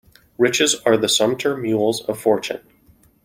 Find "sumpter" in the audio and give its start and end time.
1.07-1.55